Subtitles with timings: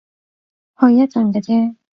[0.79, 1.43] 去一陣㗎
[1.75, 1.79] 咋